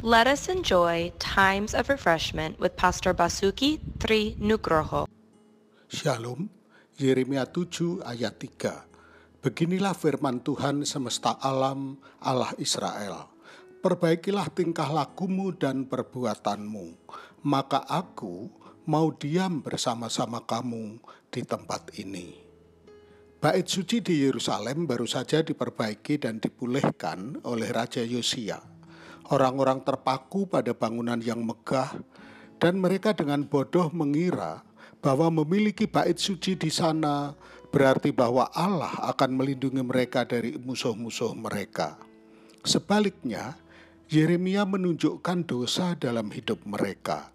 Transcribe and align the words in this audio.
Let 0.00 0.24
us 0.24 0.48
enjoy 0.48 1.12
times 1.20 1.76
of 1.76 1.92
refreshment 1.92 2.56
with 2.56 2.72
Pastor 2.72 3.12
Basuki 3.12 3.84
Tri 4.00 4.32
Nugroho. 4.40 5.04
Shalom, 5.92 6.48
Yeremia 6.96 7.44
7 7.44 8.00
ayat 8.08 8.40
3. 8.40 9.44
Beginilah 9.44 9.92
firman 9.92 10.40
Tuhan 10.40 10.88
semesta 10.88 11.36
alam, 11.36 12.00
Allah 12.16 12.48
Israel. 12.56 13.28
Perbaikilah 13.84 14.48
tingkah 14.56 14.88
lakumu 14.88 15.52
dan 15.52 15.84
perbuatanmu, 15.84 16.96
maka 17.44 17.84
aku 17.84 18.48
mau 18.88 19.12
diam 19.12 19.60
bersama-sama 19.60 20.40
kamu 20.48 20.96
di 21.28 21.44
tempat 21.44 21.92
ini. 22.00 22.40
Bait 23.36 23.68
suci 23.68 24.00
di 24.00 24.24
Yerusalem 24.24 24.88
baru 24.88 25.04
saja 25.04 25.44
diperbaiki 25.44 26.24
dan 26.24 26.40
dipulihkan 26.40 27.44
oleh 27.44 27.68
Raja 27.68 28.00
Yosia. 28.00 28.79
Orang-orang 29.30 29.86
terpaku 29.86 30.50
pada 30.50 30.74
bangunan 30.74 31.22
yang 31.22 31.46
megah, 31.46 31.94
dan 32.58 32.82
mereka 32.82 33.14
dengan 33.14 33.46
bodoh 33.46 33.88
mengira 33.94 34.66
bahwa 35.00 35.30
memiliki 35.30 35.88
bait 35.88 36.18
suci 36.20 36.58
di 36.58 36.68
sana 36.68 37.32
berarti 37.70 38.12
bahwa 38.12 38.50
Allah 38.52 38.92
akan 39.14 39.38
melindungi 39.38 39.80
mereka 39.80 40.26
dari 40.26 40.58
musuh-musuh 40.60 41.32
mereka. 41.38 41.96
Sebaliknya, 42.66 43.56
Yeremia 44.10 44.66
menunjukkan 44.66 45.46
dosa 45.46 45.96
dalam 45.96 46.28
hidup 46.34 46.66
mereka. 46.66 47.30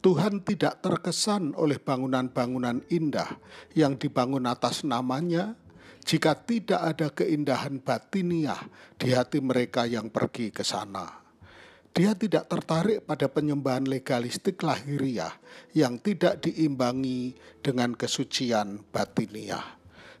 Tuhan 0.00 0.40
tidak 0.44 0.80
terkesan 0.84 1.56
oleh 1.56 1.80
bangunan-bangunan 1.80 2.84
indah 2.88 3.36
yang 3.76 3.96
dibangun 3.96 4.48
atas 4.48 4.84
namanya 4.84 5.56
jika 6.04 6.36
tidak 6.36 6.80
ada 6.80 7.08
keindahan 7.08 7.80
batiniah 7.80 8.60
di 9.00 9.16
hati 9.16 9.40
mereka 9.40 9.88
yang 9.88 10.12
pergi 10.12 10.52
ke 10.52 10.60
sana. 10.60 11.23
Dia 11.94 12.10
tidak 12.18 12.50
tertarik 12.50 13.06
pada 13.06 13.30
penyembahan 13.30 13.86
legalistik 13.86 14.66
lahiriah 14.66 15.30
yang 15.78 16.02
tidak 16.02 16.42
diimbangi 16.42 17.38
dengan 17.62 17.94
kesucian 17.94 18.82
batiniah. 18.90 19.62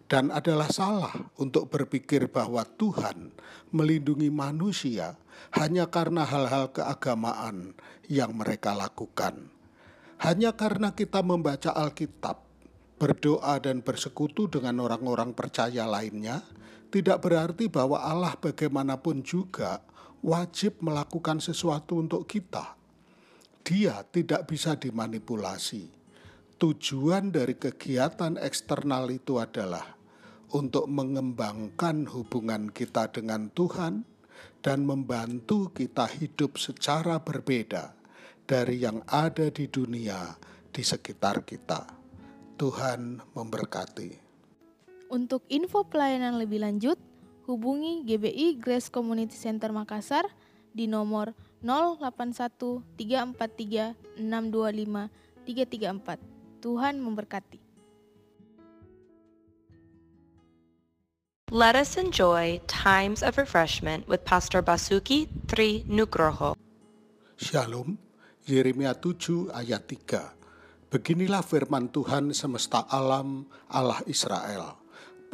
Dan 0.06 0.30
adalah 0.30 0.70
salah 0.70 1.10
untuk 1.42 1.74
berpikir 1.74 2.30
bahwa 2.30 2.62
Tuhan 2.62 3.34
melindungi 3.74 4.30
manusia 4.30 5.18
hanya 5.58 5.90
karena 5.90 6.22
hal-hal 6.22 6.70
keagamaan 6.70 7.74
yang 8.06 8.38
mereka 8.38 8.70
lakukan. 8.70 9.50
Hanya 10.22 10.54
karena 10.54 10.94
kita 10.94 11.26
membaca 11.26 11.74
Alkitab, 11.74 12.38
berdoa 13.02 13.58
dan 13.58 13.82
bersekutu 13.82 14.46
dengan 14.46 14.78
orang-orang 14.78 15.34
percaya 15.34 15.90
lainnya, 15.90 16.46
tidak 16.94 17.18
berarti 17.26 17.66
bahwa 17.66 17.98
Allah 17.98 18.38
bagaimanapun 18.38 19.26
juga 19.26 19.82
wajib 20.24 20.80
melakukan 20.80 21.44
sesuatu 21.44 22.00
untuk 22.00 22.24
kita. 22.24 22.80
Dia 23.60 24.00
tidak 24.08 24.48
bisa 24.48 24.72
dimanipulasi. 24.80 25.92
Tujuan 26.56 27.28
dari 27.28 27.60
kegiatan 27.60 28.40
eksternal 28.40 29.12
itu 29.12 29.36
adalah 29.36 29.84
untuk 30.56 30.88
mengembangkan 30.88 32.08
hubungan 32.08 32.72
kita 32.72 33.12
dengan 33.12 33.52
Tuhan 33.52 34.08
dan 34.64 34.88
membantu 34.88 35.68
kita 35.76 36.08
hidup 36.08 36.56
secara 36.56 37.20
berbeda 37.20 37.92
dari 38.48 38.80
yang 38.80 39.04
ada 39.04 39.52
di 39.52 39.68
dunia 39.68 40.40
di 40.72 40.80
sekitar 40.80 41.44
kita. 41.44 41.84
Tuhan 42.56 43.20
memberkati. 43.34 44.24
Untuk 45.12 45.44
info 45.52 45.84
pelayanan 45.84 46.40
lebih 46.40 46.64
lanjut, 46.64 46.96
hubungi 47.44 48.04
GBI 48.04 48.56
Grace 48.56 48.88
Community 48.88 49.36
Center 49.36 49.70
Makassar 49.72 50.24
di 50.72 50.88
nomor 50.88 51.36
081 51.62 52.10
343 52.96 53.94
625 54.18 55.08
334. 55.44 56.64
Tuhan 56.64 56.96
memberkati. 56.96 57.60
Let 61.52 61.76
us 61.76 62.00
enjoy 62.00 62.64
times 62.66 63.20
of 63.20 63.36
refreshment 63.36 64.08
with 64.08 64.24
Pastor 64.24 64.64
Basuki 64.64 65.28
Tri 65.46 65.84
Nugroho. 65.86 66.56
Shalom, 67.36 68.00
Yeremia 68.48 68.96
7 68.96 69.52
ayat 69.52 69.84
3. 69.86 70.88
Beginilah 70.88 71.44
firman 71.44 71.92
Tuhan 71.92 72.32
semesta 72.32 72.88
alam, 72.88 73.44
Allah 73.68 74.00
Israel. 74.08 74.83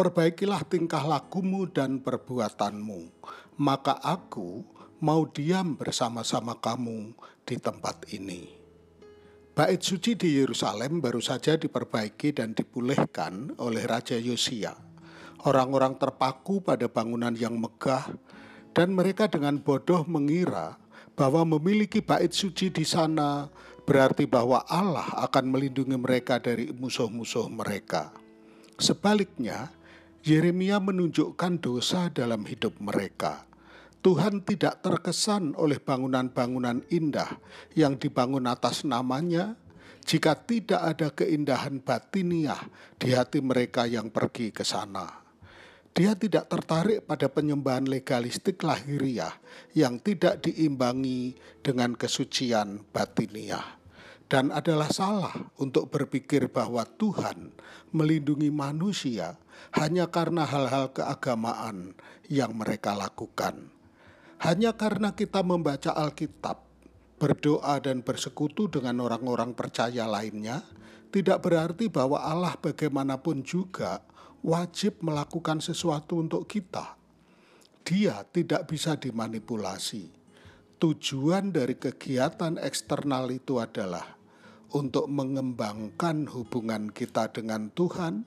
Perbaikilah 0.00 0.64
tingkah 0.64 1.04
lakumu 1.04 1.68
dan 1.68 2.00
perbuatanmu, 2.00 3.20
maka 3.60 4.00
aku 4.00 4.64
mau 5.04 5.28
diam 5.28 5.76
bersama-sama 5.76 6.56
kamu 6.56 7.12
di 7.44 7.60
tempat 7.60 8.08
ini. 8.08 8.48
Bait 9.52 9.76
suci 9.84 10.16
di 10.16 10.40
Yerusalem 10.40 11.04
baru 11.04 11.20
saja 11.20 11.60
diperbaiki 11.60 12.32
dan 12.32 12.56
dipulihkan 12.56 13.60
oleh 13.60 13.84
Raja 13.84 14.16
Yosia. 14.16 14.72
Orang-orang 15.44 16.00
terpaku 16.00 16.64
pada 16.64 16.88
bangunan 16.88 17.36
yang 17.36 17.60
megah, 17.60 18.08
dan 18.72 18.96
mereka 18.96 19.28
dengan 19.28 19.60
bodoh 19.60 20.08
mengira 20.08 20.80
bahwa 21.12 21.44
memiliki 21.44 22.00
bait 22.00 22.32
suci 22.32 22.72
di 22.72 22.88
sana 22.88 23.52
berarti 23.84 24.24
bahwa 24.24 24.64
Allah 24.64 25.28
akan 25.28 25.52
melindungi 25.52 26.00
mereka 26.00 26.40
dari 26.40 26.72
musuh-musuh 26.72 27.52
mereka. 27.52 28.16
Sebaliknya, 28.80 29.68
Yeremia 30.20 30.76
menunjukkan 30.84 31.64
dosa 31.64 32.12
dalam 32.12 32.44
hidup 32.44 32.76
mereka. 32.76 33.48
Tuhan 34.04 34.44
tidak 34.44 34.84
terkesan 34.84 35.56
oleh 35.56 35.80
bangunan-bangunan 35.80 36.84
indah 36.92 37.40
yang 37.72 37.96
dibangun 37.96 38.44
atas 38.44 38.84
namanya 38.84 39.56
jika 40.04 40.36
tidak 40.36 40.80
ada 40.80 41.08
keindahan 41.08 41.80
batiniah 41.80 42.60
di 43.00 43.16
hati 43.16 43.40
mereka 43.40 43.88
yang 43.88 44.12
pergi 44.12 44.52
ke 44.52 44.60
sana. 44.60 45.08
Dia 45.96 46.12
tidak 46.12 46.52
tertarik 46.52 47.08
pada 47.08 47.32
penyembahan 47.32 47.88
legalistik 47.88 48.60
lahiriah 48.60 49.32
yang 49.72 50.04
tidak 50.04 50.44
diimbangi 50.44 51.32
dengan 51.64 51.96
kesucian 51.96 52.84
batiniah. 52.92 53.79
Dan 54.30 54.54
adalah 54.54 54.94
salah 54.94 55.34
untuk 55.58 55.90
berpikir 55.90 56.46
bahwa 56.54 56.86
Tuhan 56.86 57.50
melindungi 57.90 58.46
manusia 58.54 59.34
hanya 59.74 60.06
karena 60.06 60.46
hal-hal 60.46 60.94
keagamaan 60.94 61.98
yang 62.30 62.54
mereka 62.54 62.94
lakukan. 62.94 63.74
Hanya 64.38 64.78
karena 64.78 65.18
kita 65.18 65.42
membaca 65.42 65.98
Alkitab, 65.98 66.62
berdoa 67.18 67.82
dan 67.82 68.06
bersekutu 68.06 68.70
dengan 68.70 69.02
orang-orang 69.02 69.50
percaya 69.50 70.06
lainnya, 70.06 70.62
tidak 71.10 71.42
berarti 71.42 71.90
bahwa 71.90 72.22
Allah 72.22 72.54
bagaimanapun 72.54 73.42
juga 73.42 73.98
wajib 74.46 75.02
melakukan 75.02 75.58
sesuatu 75.58 76.22
untuk 76.22 76.46
kita. 76.46 76.94
Dia 77.82 78.22
tidak 78.30 78.70
bisa 78.70 78.94
dimanipulasi. 78.94 80.06
Tujuan 80.78 81.50
dari 81.50 81.74
kegiatan 81.74 82.56
eksternal 82.62 83.26
itu 83.34 83.58
adalah 83.58 84.19
untuk 84.70 85.10
mengembangkan 85.10 86.30
hubungan 86.30 86.90
kita 86.94 87.30
dengan 87.34 87.70
Tuhan 87.74 88.22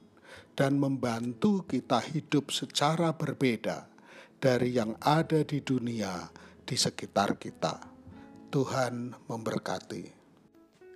dan 0.54 0.78
membantu 0.78 1.64
kita 1.66 2.04
hidup 2.04 2.52
secara 2.52 3.16
berbeda 3.16 3.88
dari 4.38 4.76
yang 4.76 5.00
ada 5.00 5.42
di 5.42 5.64
dunia 5.64 6.28
di 6.68 6.76
sekitar 6.76 7.40
kita. 7.40 7.80
Tuhan 8.52 9.16
memberkati. 9.26 10.22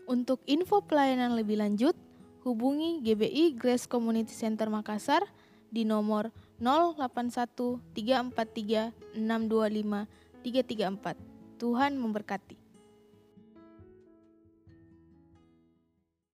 Untuk 0.08 0.40
info 0.46 0.84
pelayanan 0.86 1.34
lebih 1.36 1.58
lanjut, 1.58 1.98
hubungi 2.46 3.02
GBI 3.02 3.58
Grace 3.58 3.90
Community 3.90 4.32
Center 4.32 4.70
Makassar 4.70 5.26
di 5.68 5.84
nomor 5.84 6.32
081 6.62 7.82
343 7.92 9.18
625 9.20 10.08
334. 10.44 11.18
Tuhan 11.58 11.98
memberkati. 11.98 12.67